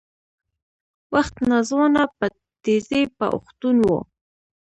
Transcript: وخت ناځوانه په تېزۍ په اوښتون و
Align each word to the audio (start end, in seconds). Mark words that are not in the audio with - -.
وخت 1.13 1.35
ناځوانه 1.49 2.03
په 2.17 2.25
تېزۍ 2.63 3.03
په 3.17 3.25
اوښتون 3.33 3.75
و 3.85 3.89